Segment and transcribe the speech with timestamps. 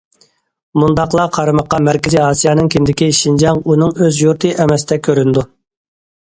[0.83, 5.47] مۇنداقلا قارىماققا مەركىزىي ئاسىيانىڭ كىندىكى شىنجاڭ ئۇنىڭ ئۆز يۇرتى ئەمەستەك كۆرۈنىدۇ.